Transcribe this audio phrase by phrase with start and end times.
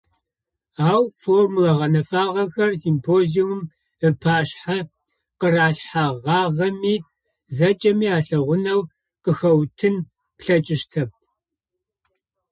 [0.89, 3.61] Ау, формула гъэнэфагъэхэр, симпозиумым
[4.07, 4.79] ыпашъхьэ
[5.39, 6.95] къыралъхьэгъагъэми,
[7.55, 8.81] зэкӏэми алъэгъунэу
[9.23, 9.95] къыхэуутын
[10.37, 11.09] плъэкӏыщтэп.